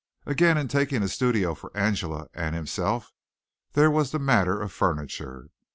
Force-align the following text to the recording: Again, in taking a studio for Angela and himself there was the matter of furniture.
Again, 0.25 0.57
in 0.57 0.67
taking 0.67 1.03
a 1.03 1.07
studio 1.07 1.53
for 1.53 1.69
Angela 1.77 2.25
and 2.33 2.55
himself 2.55 3.13
there 3.73 3.91
was 3.91 4.09
the 4.09 4.17
matter 4.17 4.59
of 4.59 4.71
furniture. 4.73 5.51